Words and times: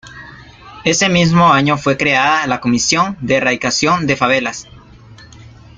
Ese 0.83 1.09
mismo 1.09 1.53
año 1.53 1.77
fue 1.77 1.95
creada 1.95 2.47
la 2.47 2.59
Comisión 2.59 3.19
de 3.21 3.35
Erradicación 3.35 4.07
de 4.07 4.15
Favelas. 4.15 4.67